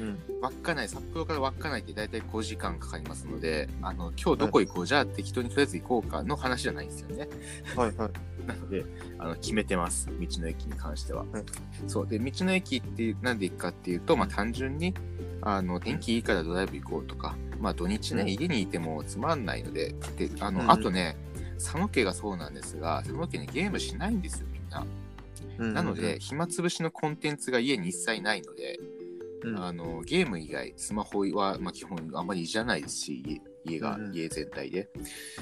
[0.00, 0.18] うん。
[0.40, 7.28] 稚内、札幌から稚内って大体5時間かかりますので、あの、今日どこ行こう、じゃあ適当にとりあえず行こうかの話じゃないんですよね。
[7.74, 8.10] はいはい。
[8.46, 8.84] なので、
[9.18, 11.24] あの決めてます、道の駅に関しては。
[11.32, 11.44] はい
[11.86, 14.94] そうで、道の駅ってなんで行くかっていうと、まあ、単純に
[15.42, 18.28] あの天気いいからドライブ行こうとか、まあ、土日ね、うん。
[18.28, 20.70] 家にいてもつまんないので、であの、うん。
[20.70, 21.16] あとね、
[21.58, 24.86] 佐野家がそうなんですが、佐野家ね、ゲームしないんですよ、みんな。
[25.58, 25.74] うん。
[25.74, 28.78] なので、、暇つぶしのコンテンツが家に一切ないので、
[29.42, 29.62] うん。
[29.62, 34.88] あのゲーム以外、スマホは、まあ、基本あんまりいじらないですし、家家が、うん家全体で。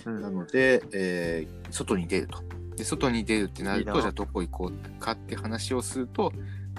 [0.04, 0.20] うん。
[0.22, 2.42] なので、えー外に出ると。
[2.76, 4.00] で、外に出るってなると、いいな。
[4.00, 6.32] じゃあどこ行こうかって話をすると、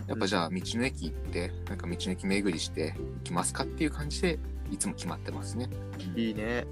[0.07, 4.39] やっぱじゃあ道の駅行って、なんか道の駅巡りして行きますかっていう感じで、
[4.71, 5.69] いつも決まってますね。
[6.15, 6.65] いいね。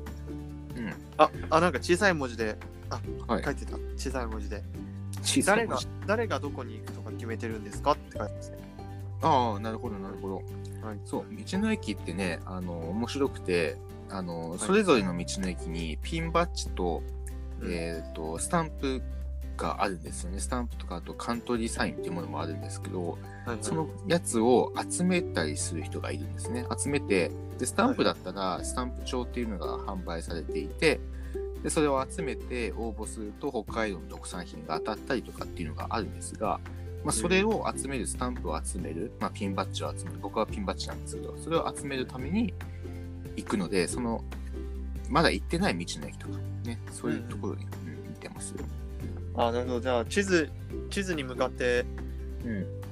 [0.76, 0.94] うん。
[1.18, 2.58] あ、あ、なんか小さい文字で、
[2.90, 3.78] あ、はい書いてた。
[3.98, 4.64] 小さい文字で。
[5.22, 7.92] 小さい誰が誰がどこに行くとか決めてるんですか？
[7.92, 8.58] って書いてますね。
[9.22, 10.36] ああ、なるほど、なるほど。
[10.86, 11.00] はい。
[11.06, 13.78] そう、道の駅ってね、あの、面白くて、
[14.10, 17.02] あの、いそれぞれの道の駅にピンバッジと、
[17.62, 19.02] うんえっ、と、スタンプ
[19.58, 20.40] があるんですよね。
[20.40, 26.66] スタンプとかあとカントリーサインっていうものもあるんですけど、はいはいそのやつを集めたりする人がいるんですね。
[26.78, 31.02] 集めて、で、スタンプだったら、スタンプ帳っていうのが販売されていて、
[31.62, 36.62] で、それを集めて応募すると北海道の特産品が当たったりとかっていうのがあるんですが、
[37.04, 42.54] まあ、それを集める、スタンプを集める、まあ、ピンバッジを集める、僕はピンバッジなんですけど、それを集めるために
[43.36, 44.24] 行くので、その、
[45.10, 48.66] まだ行ってない道の駅とか、ね、そういうところに、うん行ってますよ。
[49.36, 49.80] あなるほど。
[49.82, 50.50] じゃあ地図
[50.90, 51.86] 地図に向かって
[52.46, 52.84] うん。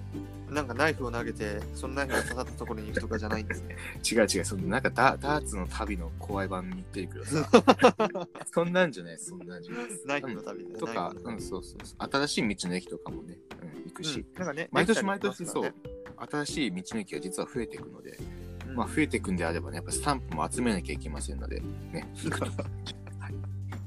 [0.52, 3.78] なんかナイフを投げてそのナイフが刺さったところに行くとかじゃないんですね。
[4.10, 7.50] 違う違う、そのなんかダダーツの旅の怖い版に行ってるけどさ、
[8.54, 9.86] そんなんじゃないそんなんじゃない。
[10.06, 11.34] ナイフの旅で、とかナイ、フの旅。
[11.36, 12.10] うん、そうそうそう。
[12.12, 15.74] 新しい道の駅とかもね、うん、行くし、うんなんかね毎年毎年そう。
[16.30, 18.20] 新しい道の駅が実は増えていくので、
[18.68, 18.76] うん。
[18.76, 21.62] まあ増えていくんであればね、やっぱスタンプも集めなきゃいけませんので、
[21.94, 22.48] ね、行くと。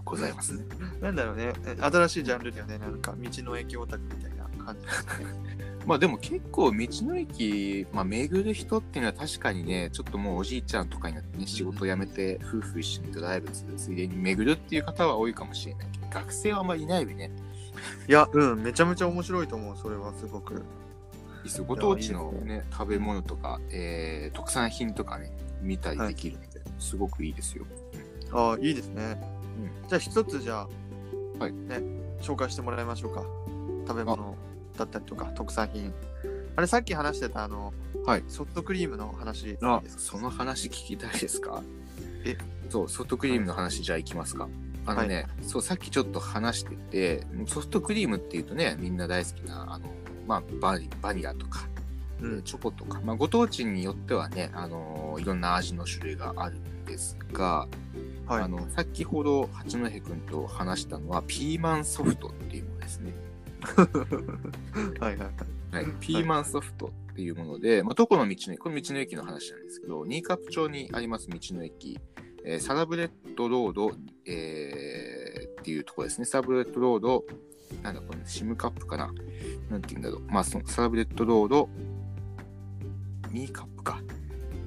[0.05, 0.55] はい、ございます。
[0.55, 0.65] ね。
[1.01, 1.53] なんだろうね。
[1.67, 2.79] え新しいジャンルではね。
[2.79, 4.87] なんか道の駅オタクみたいな感じ。
[4.87, 5.05] です
[5.41, 17.31] ねまあでも結構道の駅、まあ巡る人っていうのは確かにね、ちょっともうおじいちゃんとかになってね、仕事辞めて夫婦一緒にドライブするついでに巡るっていう方は多いかもしれないけど、学生はあんまりいないよね。
[18.09, 20.63] いやうんめちゃめちゃ面白いと思うそれはすごく。
[21.45, 27.67] いいご当地のね、食べ物とか、えー特産品とかね、見たりできるので、すごくいいですよ。
[28.33, 29.21] ああいいですね、
[29.89, 30.69] じゃあ一つじゃあ
[31.39, 31.53] はい。
[31.53, 31.81] ね
[32.21, 33.25] 紹介してもらいましょうか。
[33.87, 34.37] 食べ物
[34.77, 35.93] だったりとか特産品。
[36.57, 37.73] あれさっき話してたあの、
[38.07, 38.25] はい。
[38.29, 39.59] ソフトクリームの話。
[39.61, 41.63] あその話聞きたいですか？
[42.25, 42.37] え？
[42.71, 44.49] そう、ソフトクリームの話、じゃあ行きますか。
[44.87, 49.87] あのね、そう、さっきちょっと話してて、ソフトクリームっていうとね、みんな大好きな、あの、
[50.27, 51.69] まあ、バニバニラとか、
[52.21, 52.43] うん。
[52.43, 57.69] チョコとか、まあ、ご当地によってはね、あのいろんな味の種類があるんですが、
[58.27, 63.13] はいあの、先ほど八戸くんと話したのは、ピーマンソフトっていうものですね。
[65.01, 71.99] はいはいはいはい、ピーマンソフトっていうもので、まあ、どこの道の駅、これ道の駅の話なんですけど、新冠町にあります道の駅、
[72.45, 73.93] えーサラブレッドロード、
[74.27, 76.27] えーっていうところですね。
[76.27, 77.25] サラブレッドロード、
[77.83, 79.13] なんだこれ、シムカップかな？
[79.71, 80.21] なんて言うんだろう。
[80.31, 81.69] まあ、そのサラブレッドロード、
[83.31, 84.01] ミーカップか。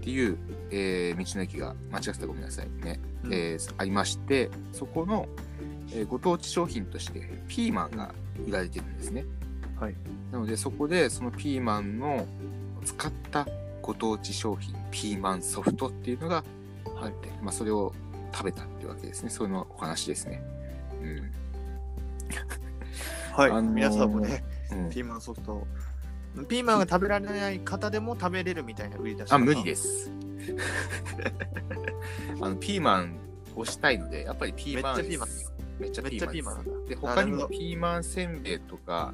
[0.07, 0.37] っていう、
[0.71, 3.01] えー道の駅が、間違ってたらごめんなさいね。
[3.25, 5.27] うんえーありまして、そこの、
[5.91, 8.15] えーご当地商品としてピーマンが
[8.47, 9.25] 売られてるんですね。
[9.77, 9.95] はい。
[10.31, 12.25] なので、そこでそのピーマンの
[12.85, 13.45] 使った
[13.81, 16.45] ご当地商品、ピーマンソフトっていうのが
[17.01, 17.93] あって、まあ、それを
[18.31, 19.29] 食べたっていうわけですね。
[19.29, 20.41] それのお話ですね。
[23.35, 24.41] はい、あのー皆さんもね
[24.71, 24.85] うん。
[24.85, 25.67] うん、ピーマンソフト
[26.45, 30.11] ピーマンが食べられない方でも食べれるみたいな売り出しあ、無理です。
[32.41, 33.17] あの、ピーマン
[33.55, 34.97] をしたいので、やっぱりピーマン。
[34.97, 35.29] めっちゃピーマン
[35.79, 39.13] めっちゃめっちゃピーマンなんだで、他にもピーマンせんべいとか、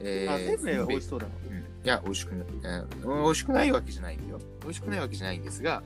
[0.00, 1.08] えあせんべいは美味しい。
[1.08, 4.40] そうだなうんいや、美味しくない、えー美味しくないわけじゃないんだよ。
[4.62, 5.82] 美味しくないわけじゃないんですが、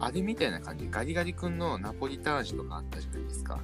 [0.00, 3.60] あれみたいな感じで、ガリガリ君のナポリタン味とかあったじゃないですか。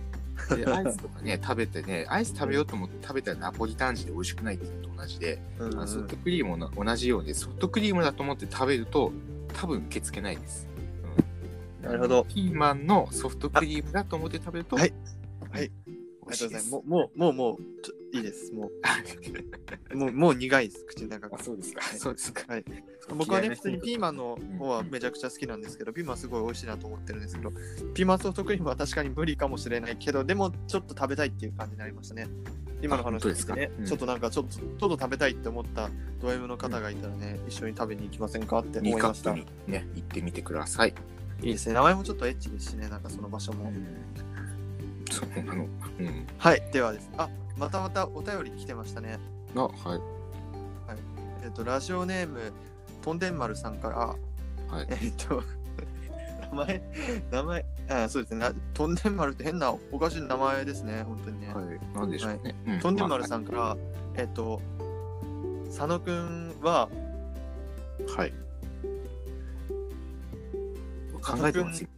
[0.57, 9.13] で、 アイスとかね、食べてね、アイス食べようと思って食べたらナポリタン味で美味しくないっていうのと同じで、うんあのソフトクリームも同じようで、ソフトクリームだと思って食べると、
[9.55, 10.69] 多分受け付けないです。
[11.81, 11.87] うん。
[11.87, 12.25] なるほど。
[12.25, 14.93] ピーマンのソフトクリームだと思って食べると、はい。
[15.51, 15.71] はい。
[15.87, 16.71] 美味しいです。
[16.71, 18.53] もうもうもうもうちょいいです。
[18.53, 18.71] も
[19.93, 19.97] う。
[19.97, 20.85] もうもう苦いです。
[20.85, 21.29] 口の中。
[21.29, 21.81] があ、そうですか。
[21.81, 21.99] はい。
[21.99, 22.45] そうですか。
[22.47, 22.65] はい。
[23.17, 27.51] 僕はね普通にピーマンの方はめちゃくちゃ好きなんですけど、ピーマンすごい美味しいなと思ってるんですけど
[27.95, 32.29] ピーマンソフトクリームは確かに無理かもしれないけどでもちょっと食べたいっていう感じになりましたね。
[32.81, 33.55] 今の話ですか？
[33.55, 33.85] うん。
[33.85, 39.35] ちょっとなんかちょっとちょっと食べたいって思ったド M の方がいたらね、一緒に食べに行きませんかって思いました。
[39.35, 39.45] ね、
[39.95, 40.95] 行ってみてください。
[41.43, 41.75] いですね。
[41.75, 43.73] 名前もちょっとエッチですしねなんかその場所も、
[45.11, 45.67] そうなの。
[45.99, 46.27] うん。
[46.39, 46.63] はい。
[46.73, 47.11] ではです。
[47.17, 49.19] あまたまたお便り来てましたね
[49.55, 50.01] あ、はい。
[51.45, 52.53] えっとラジオネーム
[53.03, 54.17] とんでん丸さんから
[54.73, 54.87] はい。
[54.89, 55.43] えっと、
[56.51, 56.83] 名前、
[57.31, 61.53] 名前、あそうですね、なとんでん丸って変なおかしい名前ですね、本当にね。
[61.53, 61.95] はい。
[61.95, 62.55] なんでしょうね。
[62.79, 63.77] うとんでん丸まさんから、
[64.15, 64.63] えっと、
[65.67, 66.89] 佐野くんは、
[68.17, 68.33] あはい。
[71.21, 71.89] 考えてますよ。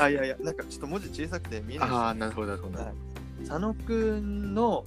[0.00, 2.78] あ、いやいや、なんかちょっと文字小さくて見えないですああ、なるほど、なるほど。
[2.80, 3.11] はい
[3.46, 4.84] 佐野くんの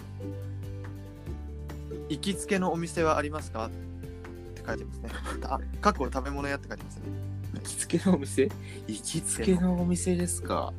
[2.09, 3.67] 行きつけのお店はありますか？
[3.67, 5.09] って書いてますね。
[5.43, 7.03] あ、過去食べ物屋って書いてますね。
[7.55, 8.49] 行きつけのお店？
[8.87, 10.73] 行きつけのお店ですか。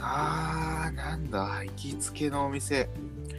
[0.00, 2.88] あー、なんだ、行きつけのお店。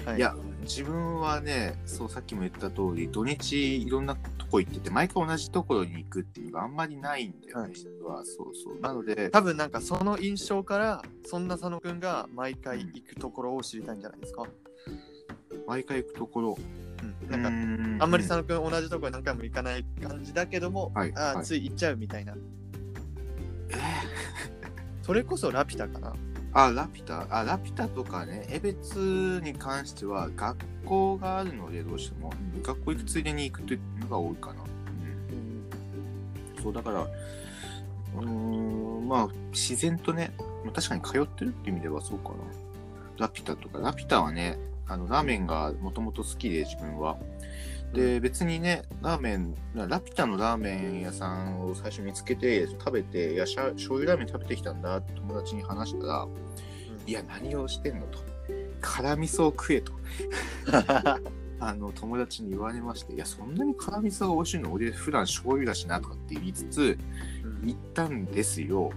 [0.05, 7.73] はいや、自分はね、そう、さっきも言った通り、土日いろんなとこ行ってて、毎回同じところに行くっていうのがあんまりないんだよね、はい。
[7.73, 8.23] 実は。
[8.23, 8.79] そうそう。
[8.79, 14.43] なので、多分なんかその印象からそんな佐野くんが毎回行くところを知りたいんじゃないですか？
[15.67, 16.57] 毎回行くところ。
[17.23, 17.49] うん、なんか
[17.97, 22.33] かあんまり佐野くん同じところに何回も行かない感じだけども、はいあつい行っちゃうみたいな。
[23.69, 23.77] えー。
[25.03, 26.13] それこそラピュタかな
[26.55, 32.31] あ、ラピュタ、あ、ラピュタとかね、江別に関しては学校があるので、どうしても。
[32.61, 34.61] 学校行くついでに行くというのが多いかな。
[34.61, 36.61] うん。
[36.63, 40.31] そう、だから、うーん、まあ、自然とね、
[40.63, 42.35] まあ確かに通ってるっていう意味ではそうかな。
[43.17, 47.17] ラピュタとか、ラピュタはね、あの、ラーメンがもともと好きで、自分は。
[47.93, 56.27] で、別にね、ラーメン、ラピュタのラーメン屋さんを最初見つけて、食べて、いや、しゃ醤油ラーメン食べてきたんだって友達に話したら、
[57.05, 58.19] いや、何をしてんのと。
[58.81, 59.93] 辛味噌を食えと。
[61.59, 64.73] あの、友達に言われまして、いや、そんなに辛味噌が美味しいの？
[64.73, 66.97] 俺、普段醤油だしなとかって言いつつ、
[67.43, 68.91] うん行ったんですよ。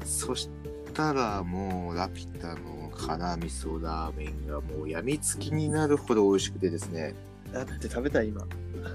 [0.00, 0.50] うんそし
[0.92, 7.14] たら、もう、ラピュタの辛味噌ラーメンがもう病みつきになるほど美味しくてですね、
[7.52, 8.46] だって食べたい今。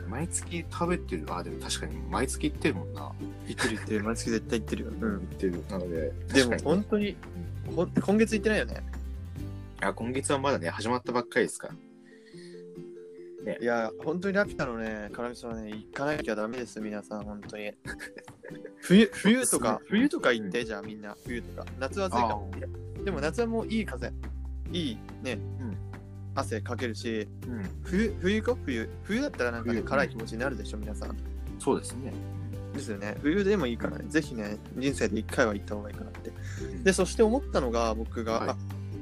[0.10, 3.12] 毎月食べてる、あ、でも確かに毎月行ってるもんな。
[3.48, 4.04] 行ってる行ってる。
[4.06, 5.63] 毎月絶対行ってるよ、行ってる。
[5.70, 7.16] なので、でも本当に
[7.76, 8.84] ほん今月行ってないよね。
[9.82, 11.76] あ、今月はまだね、始まったばっかりですから。
[13.60, 15.10] いや本当にラピュタのね。
[15.12, 17.74] 辛味噌はね行かなきゃダメです皆さん本当に。
[18.80, 21.18] 冬冬とか冬とか行って、じゃあみんな。
[21.26, 21.68] 冬とか。
[21.78, 22.52] 夏は暑いかも。
[23.04, 24.13] でも夏はもういい風。
[24.72, 25.73] いいね、うん
[26.36, 27.69] 汗かけるしうん。
[27.84, 28.89] 冬冬行こう冬。
[29.04, 29.84] 冬だったらなんかね冬。
[29.84, 31.17] 辛い気持ちになるでしょ皆さん。
[31.60, 32.13] そうですね。
[32.74, 33.15] ですよね。
[33.22, 34.06] 冬でもいいからね。
[34.08, 36.32] ぜひね人生で一回は行った方がいいかなって。
[36.62, 36.84] うん。
[36.84, 38.56] でそして思ったのが僕が、はいあ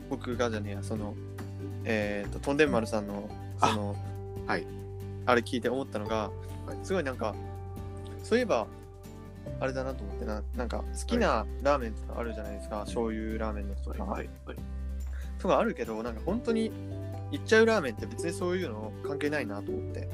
[0.09, 1.15] 僕がじゃねえやその
[1.85, 3.95] えっ、ととんでん丸さんのその
[4.45, 4.65] はい。
[5.25, 6.31] あれ聞いて思ったのが、
[6.65, 6.77] はい。
[6.83, 7.33] すごいなんか
[8.23, 8.67] そういえば
[9.59, 14.29] あれだなと思ってななんか好きなラーメンとかあるじゃないですか、醤油ラーメンのとか、はい。
[14.45, 14.57] はい。
[15.39, 16.71] とかあるけどなんか本当に
[17.31, 20.09] 行っちゃうラーメンって別にそういうの関係ないなと思って。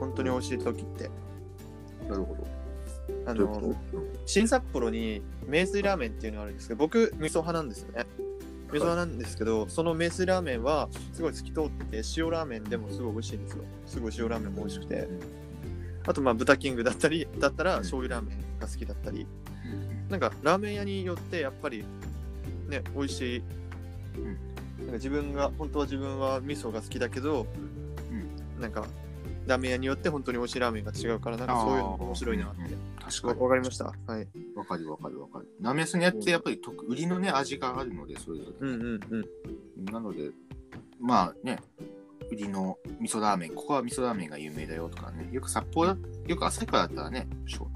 [0.00, 1.10] 本当に美味しい時って。
[2.08, 2.46] なるほど。
[3.26, 3.74] あのこ
[4.26, 8.06] 新札幌に名水ラーメンっていうのがあるんですけど僕味噌派なんですよね。
[8.72, 13.64] 味噌派なんですけど、その名水ラーメンはすごい透き通ってて塩ラーメンでもすごい美味しいんですよ。
[13.86, 15.08] すごい塩ラーメンも美味しくて。
[16.06, 17.80] あとまあ豚キングだったりだったらうん。
[17.80, 19.26] 醤油ラーメンが好きだったり、
[20.08, 21.84] となんかラーメン屋によってやっぱり
[22.68, 23.42] ね美味しい、
[24.78, 27.46] なんか自分が本当は自分は味噌が好きだけど、
[28.60, 28.86] なんか
[29.46, 32.62] ラーメン屋によって本当に美味しいラーメンが違うからなんかそういうの面白いなって
[33.04, 33.38] 確かに。
[33.40, 35.48] わわかりましたはいわかるわかるわかる。
[35.60, 38.68] ラーメン屋さんにやってやっぱり特売りのね、味があるので、それぞれ。
[38.68, 39.24] うんうんうん
[39.92, 40.30] なので、
[41.00, 41.58] まあね、
[42.30, 47.28] 売りの味噌ラーメン、ここは味噌ラーメンが有名だよとかね、よく札幌だ、よく旭川だったらね、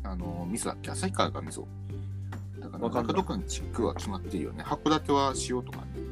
[0.05, 0.91] あの味噌だっけ？
[0.91, 1.67] 旭川が味噌。
[2.59, 4.65] だから、わかどこにチックは決まってるよね。
[4.65, 6.08] 函館は塩とかね。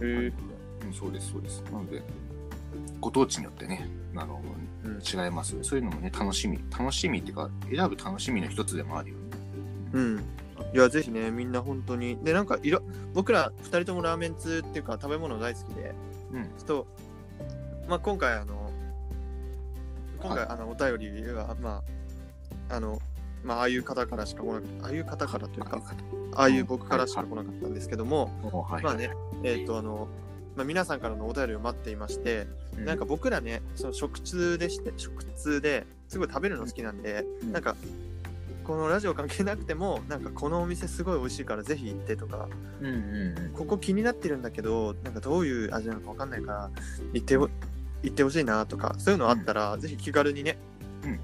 [0.00, 0.32] へえ
[0.86, 1.62] うん、そうです、そうです。
[1.64, 2.02] なので、
[3.00, 4.66] ご当地によってね、あの、うん
[4.98, 5.56] 違います。
[5.62, 6.58] そういうのもね、楽しみ。
[6.70, 9.22] 楽しみっていうか、選ぶ楽しみの一つでもあるよね。
[9.92, 10.24] うん。
[10.74, 12.16] いや、ぜひね、みんな本当に。
[12.22, 12.82] で、なんかいろ、
[13.12, 15.94] 僕ら二人ともラーメン通っていうか、食べ物大好きで、
[16.32, 16.44] うん。
[16.44, 16.86] ちょっと、
[17.88, 18.70] まあ、今回、あの、
[20.20, 21.82] 今回、あの、お便りは、ま
[22.70, 23.00] あ、あの、
[23.44, 25.82] まあ、ああいう方からしか来なかった、ああいう方からというか、
[26.34, 28.30] ああいう僕からしか来なかったんですけども、
[28.68, 28.82] はい。
[28.82, 29.10] まあね、
[29.42, 30.08] えっ、と、あの、
[30.56, 32.46] まあ、皆さんからのお便りを待っていまして、
[32.78, 37.52] うなんか、僕らね、その食通でして、食通ですごい食べるの好きなんで、うん。
[37.52, 37.76] なんか、
[38.64, 42.48] このラジオ関係なくても、なんかこのお店すごい美味しいからぜひ行ってとか、
[42.80, 42.94] うんうん
[43.38, 43.52] うん。
[43.52, 46.70] ここ気になってるんだけど、なんかどういう味なのかわかんないから、
[47.12, 47.48] 行ってほ
[48.02, 50.58] 行ってほしいなとか、そういうのあったら、ぜひ気軽にね、
[51.04, 51.20] うん。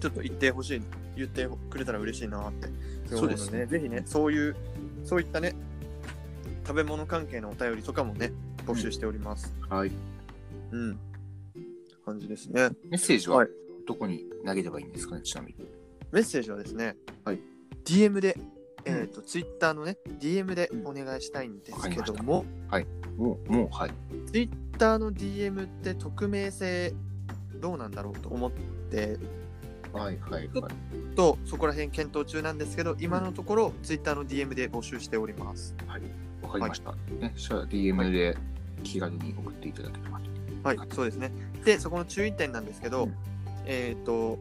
[0.00, 0.82] ちょっと行ってほしい、
[1.16, 2.68] 言ってくれたら嬉しいなって
[3.10, 3.60] 思そうですね。
[3.62, 4.56] のぜひね、そういう、
[5.04, 5.56] そういったね、
[6.66, 8.32] 食べ物関係のお便りとかもね、
[8.66, 9.54] 募集しております。
[9.68, 9.92] はい。
[10.72, 10.98] うん。
[12.04, 12.70] 感じですね。
[12.90, 13.48] メッセージははい
[13.86, 15.66] どこに投げればいいんですかね、ちなみに。
[16.10, 17.40] メッセージはですね、はい、
[17.84, 18.36] DM で、
[18.84, 22.44] うんえっ、と、Twitter のね、DM でお願いしたいんですけども、
[23.16, 23.90] もう、もう、はい。
[24.32, 26.94] Twitter の DM って匿名性
[27.60, 28.50] どうなんだろうと思っ
[28.90, 29.18] て、
[29.92, 31.14] はい、はい、はい。
[31.14, 35.74] とそこら辺検討中なんですけど、今のところ Twitter の DM で募集しております。
[36.46, 36.92] わかりました。
[36.92, 38.36] ね、じゃあ DM で
[38.82, 40.26] 気軽に送っていただければと。
[40.62, 41.32] はい、そうですね。
[41.64, 43.14] で、そこの注意点なんですけど、うん。
[43.66, 44.38] えっ、と、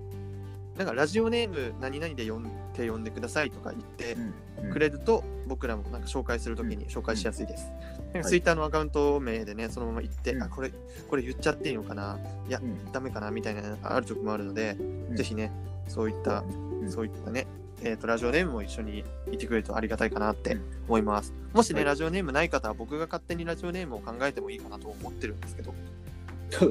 [0.77, 2.43] なんかラジオネーム何々で呼ん
[2.73, 4.17] で呼んでくださいとか言って
[4.59, 7.65] うんくれると、僕らもなんか紹介するときに紹介しやすいです。
[7.65, 8.23] なんかはい。
[8.25, 10.43] Twitter のアカウント名でね、そのまま言って、うん。
[10.43, 10.71] あ、これ、
[11.07, 12.91] これ言っちゃっていいのかな、いや、うん。
[12.91, 13.31] ダメかな？
[13.31, 15.15] みたいなある時もあるので、ん。
[15.15, 15.51] ぜひね、
[15.87, 16.89] そういった、ん。
[16.89, 17.47] そういったね、
[17.81, 21.33] えーと、ラジオネームも一緒にいてくれるとありがたいかなってうん思います。
[21.53, 25.73] もしね、はいラジオネームない方は僕が勝手にラジオネームを考えてもいいかなと思ってるんですけど、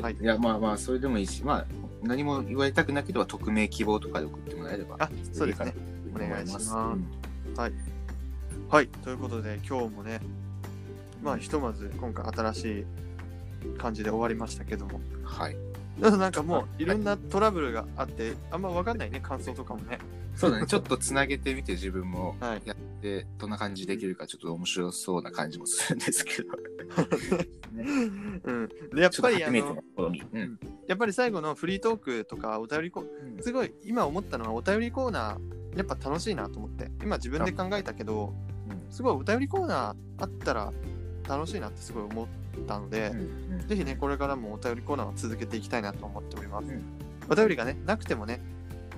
[0.01, 1.67] はいいや、まあまあ、それでもいいし、まあ、
[2.03, 4.97] 何も言われたくなければ、匿名希望とかで送ってもらえれば。
[4.99, 5.75] あ、そうですね。
[6.15, 7.07] お願いしますうん
[8.69, 8.89] はい。
[8.89, 10.21] ということで、今日もね、
[11.23, 12.85] まあ、ひとまず今回新しい
[13.79, 15.01] 感じで終わりましたけども。
[15.25, 15.57] はい。
[15.99, 19.99] なんかもういろんなトラブルがあって、あんま分かんないね、感想とかもね。
[20.37, 26.49] そうだね、ちょっとつなげてみて自分もはいやって、どんな感じできるかちょっと面白そうな感じもするんですけど。
[28.45, 28.68] うん。
[28.95, 29.82] で、やっぱりあの。
[29.97, 30.59] うん。
[30.87, 33.05] やっぱり最後のフリートークとかお便りコ
[33.41, 36.91] すごい今思ったのはお便りコーナー、やっぱ楽しいなと思って。
[37.03, 38.35] 今自分で考えたけど、
[38.91, 40.72] すごいお便りコーナーあったら
[41.28, 42.26] 楽しいなってすごい思っ
[42.66, 46.68] たので、うんぜひね、これからもお便りコーナーを続けていきたいなと思っております。
[46.70, 46.82] うん
[47.26, 48.41] お便りがね、なくてもね、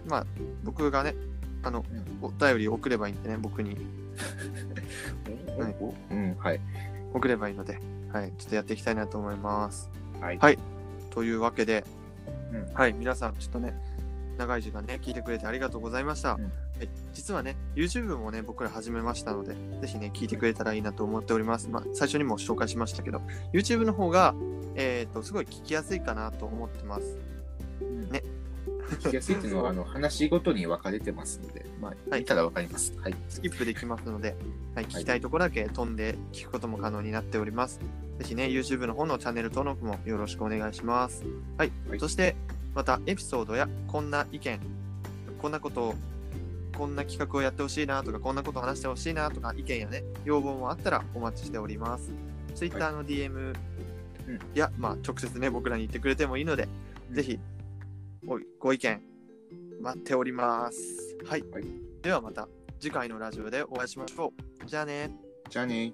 [0.09, 0.27] まあ、
[0.65, 1.15] 僕がね、
[1.63, 1.85] あの、
[2.23, 3.77] お便りを送ればいいんでね、僕に
[5.59, 5.77] うん はい
[6.11, 6.61] うん、はい。
[7.13, 7.79] 送ればいいので、
[8.13, 9.91] はい、ちょっとやっていきたいなと思います。
[10.21, 10.39] はい。
[10.39, 10.59] はい
[11.11, 11.83] というわけで、
[12.53, 13.75] うんはい、皆さん、ちょっとね、
[14.37, 16.33] 長い時間ね、聞いてくれてありがとうございました。
[16.33, 16.49] うんは
[16.83, 21.71] い、実はね、YouTube もね、僕ら始めましたので、ぜひね、聞いてくれたらいいなと思っております。
[21.71, 23.23] まあ、最初にも紹介しましたけど、
[23.55, 24.35] YouTube の方が、
[24.75, 27.17] えっ、と、すごい聞きやすいかなと思ってます。
[28.11, 28.23] ね
[28.87, 32.95] 聞きやすいっていうのは、あの、話ごとに分かれてますので、まあ、はい見たら分かります。
[32.99, 33.15] はい。
[33.29, 34.37] スキップできますので、
[34.75, 37.81] はい、聞きたいところだけ飛んで聞くことも可能になっております。
[38.19, 41.25] ぜひね、YouTube の方のチャンネル登録もよろしくお願いします。
[41.59, 41.73] はい。
[41.89, 42.37] はいそして、
[42.75, 44.61] またエピソードやこんな意見、
[45.41, 45.95] こんなことを、
[46.77, 52.11] こんな企画をやってほしいなとか、こんなことを話してほしいなとか、意見やね、要望もあったらお待ちしております。
[52.55, 53.55] Twitter の DM
[54.29, 56.69] うんや、まあ、直接ね、僕らに言ってくれてもいいので、
[57.13, 57.39] ぜひ
[58.25, 59.03] ごご意見
[59.81, 61.17] 待っております。
[61.27, 61.43] はい。
[61.51, 62.49] はいではまた
[62.79, 64.67] 次回のラジオでお会いしましょう。
[64.67, 65.11] じゃあね。
[65.51, 65.93] じゃあね。